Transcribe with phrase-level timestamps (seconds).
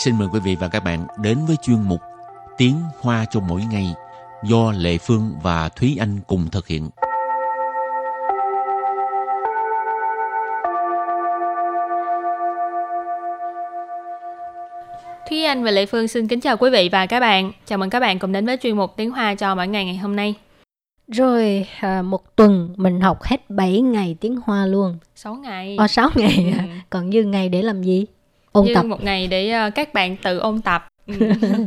[0.00, 2.00] xin mời quý vị và các bạn đến với chuyên mục
[2.56, 3.94] Tiếng Hoa cho mỗi ngày
[4.44, 6.88] do Lệ Phương và Thúy Anh cùng thực hiện.
[15.28, 17.52] Thúy Anh và Lệ Phương xin kính chào quý vị và các bạn.
[17.66, 19.96] Chào mừng các bạn cùng đến với chuyên mục Tiếng Hoa cho mỗi ngày ngày
[19.96, 20.34] hôm nay.
[21.08, 24.98] Rồi à, một tuần mình học hết 7 ngày tiếng Hoa luôn.
[25.14, 25.76] 6 ngày.
[25.78, 26.54] Ờ 6 ngày.
[26.58, 26.64] Ừ.
[26.90, 28.06] Còn dư ngày để làm gì?
[28.52, 28.82] Ôn Như tập.
[28.82, 30.88] một ngày để ờ, các bạn tự ôn tập.
[31.06, 31.14] Ừ.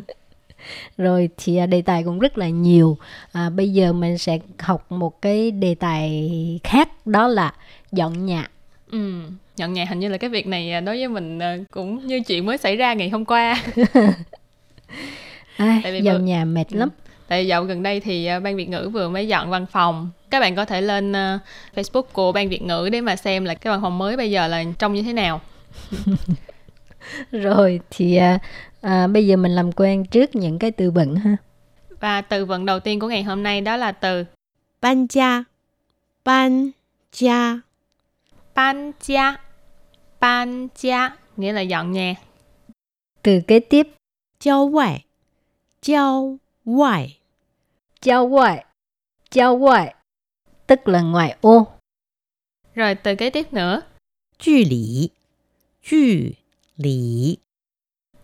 [0.97, 2.97] Rồi thì à, đề tài cũng rất là nhiều.
[3.31, 6.29] À, bây giờ mình sẽ học một cái đề tài
[6.63, 7.53] khác đó là
[7.91, 8.47] dọn nhà.
[8.91, 9.21] ừ.
[9.57, 12.21] Nhận nhà hình như là cái việc này ờ, đối với mình ờ, cũng như
[12.27, 13.63] chuyện mới xảy ra ngày hôm qua.
[15.57, 16.77] À, dọn vừa- nhà mệt Ừ.
[16.79, 16.89] lắm.
[17.27, 20.09] Tại dạo gần đây thì ờ, Ban Việt ngữ vừa mới dọn văn phòng.
[20.29, 21.11] Các bạn có thể lên
[21.75, 24.47] Facebook của Ban Việt ngữ để mà xem là cái văn phòng mới bây giờ
[24.47, 25.41] là trông như thế nào.
[27.31, 28.39] rồi thì à,
[28.81, 31.37] à, bây giờ mình làm quen trước những cái từ vựng ha.
[31.99, 34.25] Và từ vựng đầu tiên của ngày hôm nay đó là từ
[34.81, 35.43] ban gia
[36.23, 36.71] ban
[37.13, 37.59] gia
[38.55, 39.37] ban gia
[40.19, 42.15] ban gia nghĩa là dọn nhà.
[43.21, 43.87] Từ kế tiếp.
[44.39, 45.05] Giao ngoại
[45.81, 47.19] giao ngoại
[48.01, 48.65] giao ngoại
[49.31, 49.95] giao ngoại
[50.67, 51.67] tức là ngoại ô.
[52.75, 53.81] Rồi từ kế tiếp nữa.
[54.43, 55.11] 距 lý.
[55.81, 56.35] 距
[56.77, 57.37] lý.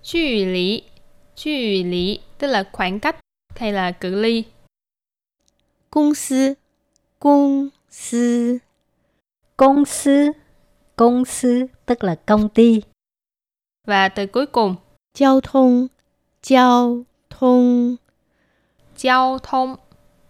[0.04, 0.84] 距 lý.
[1.36, 3.16] 距 lý tức là khoảng cách
[3.56, 4.44] hay là cự ly.
[5.90, 6.54] Công sư.
[7.20, 8.58] Công sư.
[9.58, 10.32] Công sư.
[10.96, 12.82] Công sư tức là công ty.
[13.88, 14.76] Và từ cuối cùng.
[15.18, 15.88] Giao thông.
[16.44, 17.96] Giao thông.
[18.98, 19.76] Giao thông.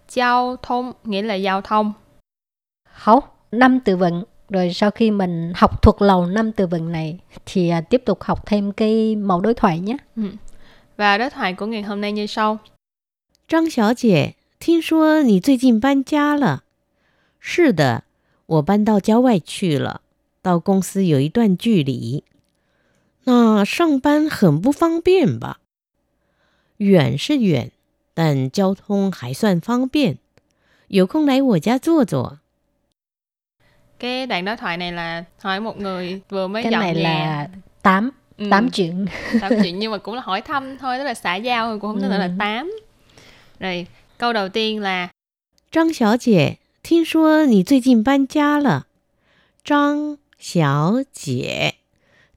[0.09, 1.93] Giao thông nghĩa là giao thông.
[2.83, 3.47] Học.
[3.51, 7.68] Năm từ vựng rồi sau khi mình học thuộc lòng năm từ vựng này thì
[7.68, 9.96] à, tiếp tục học thêm cái mẫu đối thoại nhé
[10.96, 12.58] Và đối thoại của ngày hôm nay như sau.
[13.48, 16.62] 张小姐，听说你最近搬家了？
[17.40, 18.04] 是的，
[18.46, 20.00] 我搬到郊外去了，
[20.40, 22.24] 到公司有一段距离。
[23.24, 25.58] 那上班很不方便吧？
[26.78, 27.70] 远是远，
[28.14, 30.18] 但交通还算方便。
[30.88, 32.38] 有空来我家坐坐。
[33.98, 37.02] Cái đoạn đối thoại này là hỏi một người vừa mới cái dọn này nhà.
[37.02, 37.48] là
[37.82, 39.06] tám Ừ, tám chuyện
[39.40, 41.92] tám chuyện nhưng mà cũng là hỏi thăm thôi, tức là xã giao thôi, cũng
[41.92, 42.18] không nên Ừ.
[42.18, 42.72] là tám.
[43.60, 43.86] Rồi,
[44.18, 45.08] câu đầu tiên là
[45.70, 48.86] 张小姐，听说你最近搬家了。
[49.64, 51.74] 张小姐，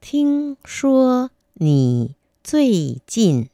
[0.01, 3.49] 听说你最近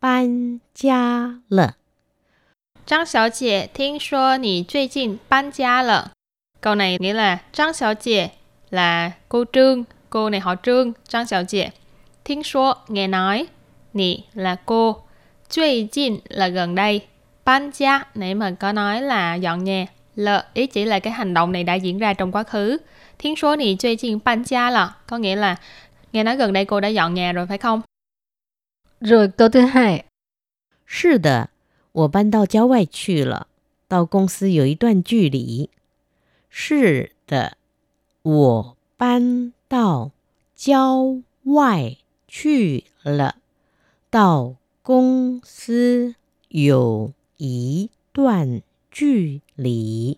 [0.00, 1.76] 搬家了。
[2.86, 6.12] Trang Xiao Jie, 听说你最近搬家了.
[6.60, 8.28] Câu này nghĩa là Trang Xiao Jie
[8.70, 11.68] là cô Trương, cô này họ Trương, Trang Xiao Jie.
[12.24, 13.46] Thiên số nghe nói,
[13.92, 15.02] nị là cô,
[15.50, 17.06] Duy jin là gần đây,
[17.44, 19.86] ban gia nãy mà có nói là dọn nhà,
[20.16, 22.78] lợ ý chỉ là cái hành động này đã diễn ra trong quá khứ.
[23.18, 25.56] Thiên số nị duy jin ban gia là có nghĩa là
[26.12, 27.82] nghe nói gần đây cô đã dọn nhà rồi phải không?
[29.00, 30.04] rồi câu thứ hai
[30.86, 31.50] 是的，
[31.92, 33.48] 我搬到郊外去了，
[33.88, 35.70] 到公司有一段距离。
[36.49, 37.53] 是的，
[38.23, 40.11] 我搬到
[40.55, 41.95] 郊外
[42.27, 43.35] 去了，
[44.09, 46.15] 到公司
[46.49, 48.61] 有一段
[48.91, 50.17] 距离。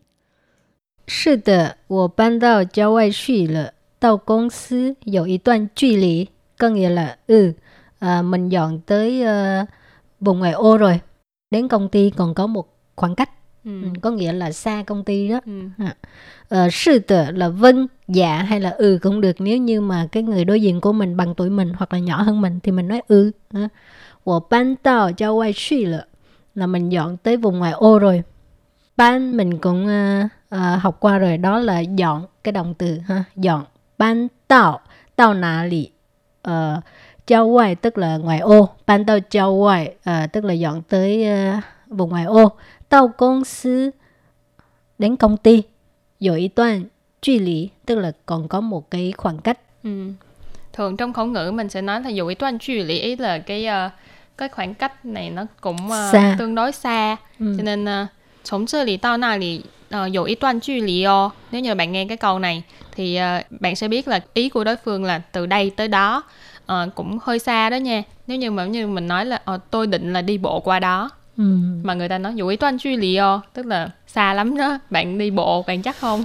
[1.08, 7.54] 是的我搬到郊外去了到公司有一段距离 có nghĩa là ừ
[8.00, 9.66] à, mình dọn tới ờ,
[10.20, 11.00] vùng ngoại ô rồi
[11.50, 13.30] đến công ty còn có một khoảng cách
[13.66, 13.82] Ừ.
[13.84, 15.40] Ừ, có nghĩa là xa công ty đó.
[15.46, 15.62] Ừ.
[15.78, 15.96] À,
[16.50, 19.36] ờ, sư tử là vâng dạ hay là ừ cũng được.
[19.40, 22.22] Nếu như mà cái người đối diện của mình bằng tuổi mình hoặc là nhỏ
[22.22, 23.68] hơn mình thì mình nói ừ à,
[24.24, 26.06] của ban tàu cho quay suy lợ
[26.56, 28.24] là mình dọn tới vùng ngoài ô rồi.
[28.98, 30.26] Ban mình cũng uh,
[30.56, 33.66] uh, học qua rồi đó là dọn cái động từ ha dọn.
[33.98, 34.80] Ban tàu
[35.16, 35.92] tàu nà lì uh,
[36.42, 36.82] ờ,
[37.28, 38.70] cho quay tức là ngoài ô.
[38.88, 41.28] Ban tàu cho quay uh, tức là dọn tới
[41.58, 42.52] uh, vùng ngoài ô.
[42.91, 43.91] Tao công sư
[44.99, 45.63] đến công ty,
[46.21, 46.85] có một đoạn
[47.23, 49.59] 距离 tức là còn có một cái khoảng cách.
[49.85, 50.13] Ừ.
[50.73, 53.91] Thường trong khẩu ngữ mình sẽ nói là dù ý toán距lý ý là cái ờ,
[54.37, 56.37] cái khoảng cách này nó cũng ờ, Xa.
[56.39, 57.55] tương đối xa Ừ.
[57.57, 58.09] cho nên uh,
[58.45, 62.63] 从这里到那里呃有一段距离哦 nếu như bạn nghe cái câu này
[62.93, 66.23] thì ờ, bạn sẽ biết là ý của đối phương là từ đây tới đó
[66.67, 69.87] Ờ, cũng hơi xa đó nha nếu như mà như mình nói là ờ, tôi
[69.87, 71.44] định là đi bộ qua đó Ừ.
[71.84, 75.18] mà người ta nói dù ý toán truy lìo tức là xa lắm đó bạn
[75.18, 76.24] đi bộ bạn chắc không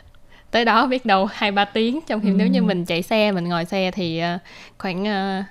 [0.50, 2.34] tới đó biết đâu hai ba tiếng trong khi ừ.
[2.36, 4.38] nếu như mình chạy xe mình ngồi xe thì ờ,
[4.78, 5.44] khoảng ờ, uh,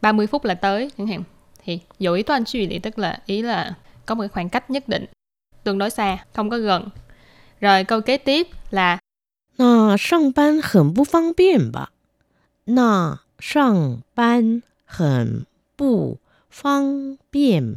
[0.00, 1.22] 30 phút là tới chẳng hạn
[1.64, 3.74] thì dù ý toán truy lý tức là ý là
[4.06, 5.04] có một khoảng cách nhất định
[5.64, 6.88] tương đối xa không có gần
[7.60, 8.98] rồi câu kế tiếp là
[9.58, 11.86] nà sang ban hẳn bu phong biên bà
[12.66, 15.40] nà sang ban hẳn
[15.78, 16.16] bu
[16.50, 17.74] phong biên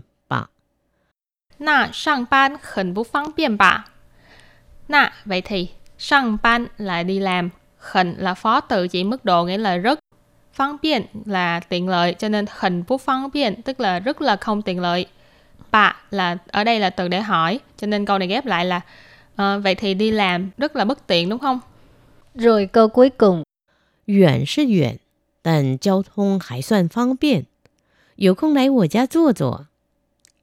[1.59, 3.85] 那上班很不方便吧？
[3.89, 3.91] na
[4.85, 5.69] sang ban khẩn bút phang biên bạ na vậy thì
[5.99, 9.99] sang ban là đi làm khẩn là phó từ chỉ mức độ nghĩa là rất
[10.53, 14.37] phang biên là tiện lợi cho nên khẩn bút phang biên tức là rất là
[14.37, 15.07] không tiện lợi
[15.71, 18.81] bạ là ở đây là từ để hỏi cho nên câu này ghép lại là
[19.37, 21.61] ờ, vậy thì đi làm rất là bất tiện đúng không
[22.35, 23.45] Rồi câu cuối cùng
[24.07, 24.99] 远是远，
[25.43, 27.47] 但交通还算方便。
[28.17, 29.67] 有空来我家坐坐。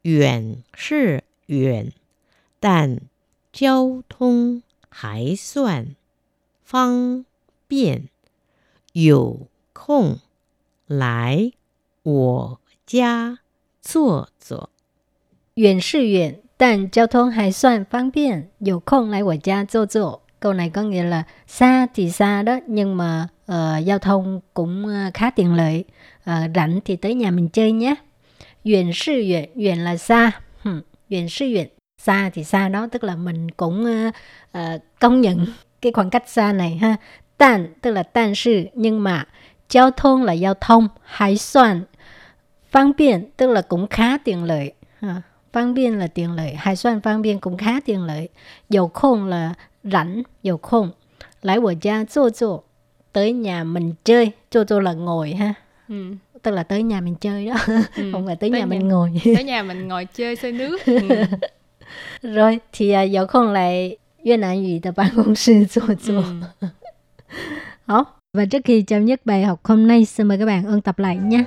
[0.06, 1.92] 远是远，
[2.60, 3.00] 但
[3.52, 5.96] 交通还算
[6.64, 7.26] 方
[7.68, 8.10] 便。
[8.94, 10.18] 有空
[10.88, 11.52] 来
[12.04, 13.40] 我家
[13.82, 14.70] 坐坐。
[15.56, 18.50] 远是远，但交通还算方便。
[18.60, 20.22] 有空来我家坐坐。
[20.40, 25.12] Câu này có nghĩa là xa thì xa đó nhưng mà ờ, giao thông cũng ờ,
[25.14, 25.84] khá tiện lợi.
[26.24, 27.96] Ờ, rảnh thì tới nhà mình chơi nhé.
[28.67, 30.31] Duyện sư duyện, duyện là xa.
[30.63, 30.81] Hmm.
[31.11, 31.69] Duyện sư duyện,
[32.03, 34.15] xa thì xa đó, tức là mình cũng uh,
[34.59, 35.47] uh, công nhận
[35.81, 36.97] cái khoảng cách xa này ha.
[37.39, 39.25] Tàn, tức là tàn sư, nhưng mà
[39.71, 41.83] giao thông là giao thông, hãy soạn.
[42.73, 44.73] Phương tiện, tức là cũng khá tiện lợi.
[45.01, 45.23] Ờ, ha.
[45.53, 48.29] Phương là tiện lợi, hãy soạn phương tiện cũng khá tiện lợi.
[48.69, 49.55] Dầu khôn là
[49.85, 50.91] rảnh, dầu khôn.
[51.43, 52.63] Lại của gia, chỗ chỗ,
[53.13, 55.55] tới nhà mình chơi, chỗ chỗ là ngồi ha.
[55.89, 56.15] Ừ
[56.47, 57.55] tức là tới nhà mình chơi đó
[57.97, 58.13] ừ.
[58.13, 60.87] không phải tới, tới nhà, nhà mình ngồi tới nhà mình ngồi chơi xơi nước
[60.87, 60.99] ừ.
[62.23, 66.25] rồi thì uh, có không lại Việt Nam ngữ của ban công sư 做做
[66.61, 66.69] ừ.
[67.87, 68.05] Hả?
[68.33, 70.99] và trước khi chấm dứt bài học hôm nay xin mời các bạn ôn tập
[70.99, 71.45] lại nhé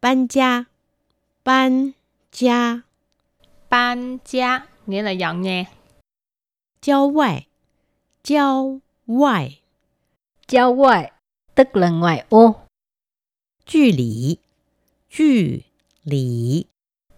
[0.00, 0.28] ban
[4.86, 5.64] nghĩa là dọn nhà
[6.81, 7.47] 郊外，
[8.23, 9.61] 郊外，
[10.47, 11.11] Giao ngoại
[11.55, 12.55] tức là ngoại ô.
[13.65, 14.39] 距离，
[15.09, 15.63] 距
[16.03, 16.65] 离，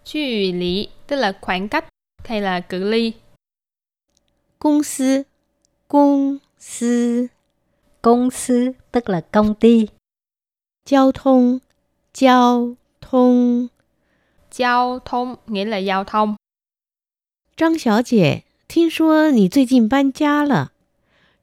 [0.04, 1.88] 距lý tức là khoảng cách
[2.24, 3.12] hay là cự ly
[4.58, 5.24] 公司，
[5.86, 7.28] 公司，
[8.02, 9.86] Công sư tức là công ty.
[10.84, 11.60] 交通，
[12.12, 13.68] 交通。
[14.50, 16.36] giao thông nghĩa là giao thông
[17.56, 20.72] 张小姐， 听说你最近搬家了。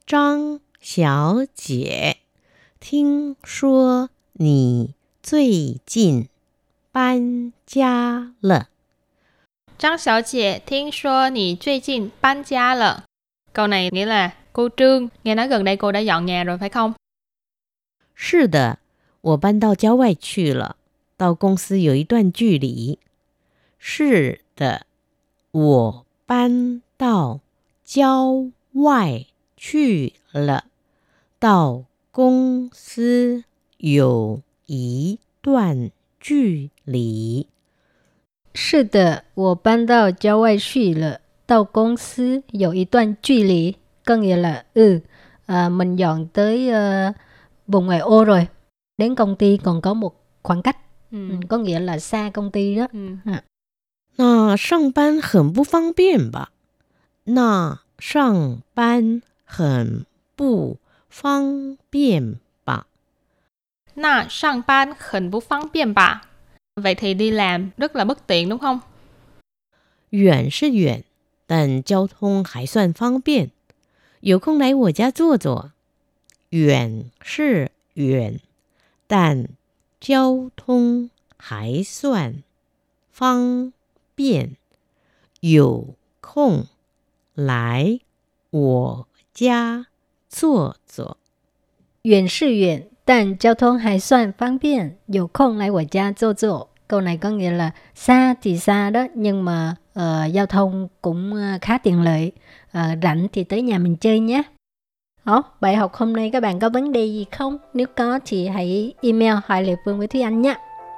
[0.05, 2.17] 张小姐，
[2.79, 6.29] 听说你最近
[6.91, 8.69] 搬家了。
[9.77, 13.03] Trang Xiao Jie, 听说你最近搬家了
[13.53, 16.57] Câu này nghĩa là cô Trương, nghe nói gần đây cô đã dọn nhà rồi
[16.57, 16.93] phải không?
[18.15, 18.79] 是的，
[19.21, 20.77] 我搬到郊外去了，
[21.15, 22.97] 到公司有一段距离。
[23.77, 24.87] 是的，
[25.51, 27.39] 我搬 到
[27.83, 29.25] 郊外
[29.55, 30.65] 去了，
[31.39, 33.43] 到公司
[33.77, 37.47] 有一段距离。
[38.53, 43.75] 是的，我搬到郊外去了，到公司有一段距离。
[44.05, 44.99] Có nghĩa là ừ,
[45.45, 47.13] à, mình dọn tới ờ,
[47.67, 48.47] vùng ngoại ô rồi.
[48.97, 50.13] Đến công ty còn có một
[50.43, 50.77] khoảng cách,
[51.11, 51.29] Ừ.
[51.29, 52.87] ừ, có nghĩa là xa công ty đó.
[52.93, 53.17] Ừ.
[54.19, 56.51] 那上班很不方便吧？
[57.24, 62.86] 那上班很不方便吧？
[63.94, 66.22] 那上班很不方便吧
[66.74, 68.80] ？Vậy thì đi làm rất là bất tiện đúng không？
[70.10, 71.04] 远是远，
[71.46, 73.50] 但交通还算方便。
[74.20, 75.72] 有空来我家坐坐。
[76.50, 78.40] 远是远，
[79.06, 79.48] 但
[80.00, 82.42] 交通还算
[83.10, 83.72] 方
[84.14, 84.56] 便。
[85.40, 86.66] 有空。
[87.35, 87.99] 来
[88.49, 89.87] 我家
[90.29, 91.17] 坐坐。
[92.03, 94.97] 远是远，但交通还算方便。
[95.07, 96.69] 有空来我家坐坐。
[96.87, 101.57] Câu này có nghĩa là xa thì xa đó nhưng mà ờ, giao thông cũng ờ,
[101.61, 102.31] khá tiện lợi.
[102.71, 104.43] Ờ, rảnh thì tới nhà mình chơi nhé.
[105.25, 107.57] Đó, bài học hôm nay các bạn có vấn đề gì không?
[107.73, 110.55] Nếu có thì hãy email hỏi Lệ Phương với Thúy Anh nhé.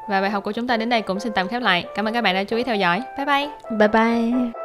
[0.09, 2.13] Và bài học của chúng ta đến đây cũng xin tạm khép lại Cảm ơn
[2.13, 4.62] các bạn đã chú ý theo dõi Bye bye Bye bye.